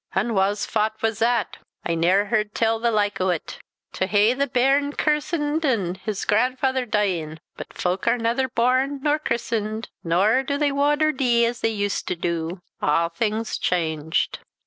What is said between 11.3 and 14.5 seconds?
as they used to du awthing's changed."